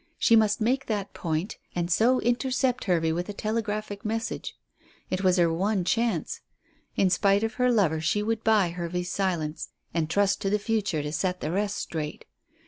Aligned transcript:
She 0.17 0.35
must 0.35 0.59
make 0.59 0.87
that 0.87 1.13
point 1.13 1.59
and 1.75 1.91
so 1.91 2.19
intercept 2.21 2.85
Hervey 2.85 3.11
with 3.11 3.29
a 3.29 3.33
telegraphic 3.33 4.03
message. 4.03 4.57
It 5.11 5.23
was 5.23 5.37
her 5.37 5.53
one 5.53 5.83
chance. 5.83 6.41
In 6.95 7.11
spite 7.11 7.43
of 7.43 7.53
her 7.61 7.71
lover 7.71 8.01
she 8.01 8.23
would 8.23 8.43
buy 8.43 8.69
Hervey's 8.69 9.11
silence, 9.11 9.69
and 9.93 10.09
trust 10.09 10.41
to 10.41 10.49
the 10.49 10.57
future 10.57 11.03
to 11.03 11.11
set 11.11 11.39
the 11.39 11.51
rest 11.51 11.75
straight. 11.75 12.25